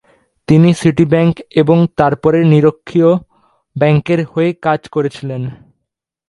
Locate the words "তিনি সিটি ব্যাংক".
0.47-1.33